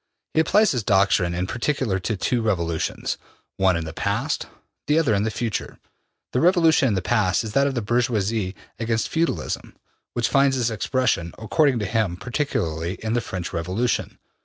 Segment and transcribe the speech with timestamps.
[0.33, 3.19] He applies his doctrine in particular to two revolutions,
[3.57, 4.47] one in the past,
[4.87, 5.77] the other in the future.
[6.33, 9.75] The revolution in the past is that of the bourgeoisie against feudalism,
[10.15, 14.17] which finds its expression, according to him, particularly in the French Revolution.